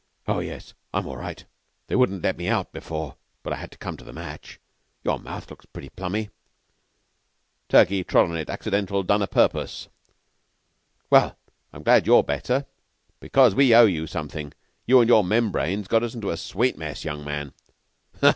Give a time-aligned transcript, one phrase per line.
[0.27, 0.73] "Oh, yes.
[0.95, 1.45] I'm all right.
[1.85, 4.59] They wouldn't let me out before, but I had to come to the match.
[5.03, 6.31] Your mouth looks pretty plummy."
[7.69, 9.89] "Turkey trod on it accidental done a purpose.
[11.11, 11.37] Well,
[11.71, 12.65] I'm glad you're better,
[13.19, 14.55] because we owe you something.
[14.87, 17.53] You and your membranes got us into a sweet mess, young man."